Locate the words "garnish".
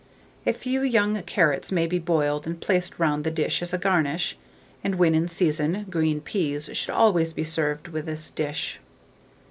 3.77-4.35